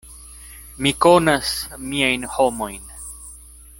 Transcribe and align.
Mi 0.85 0.93
konas 1.05 1.51
miajn 1.91 2.27
homojn. 2.37 2.93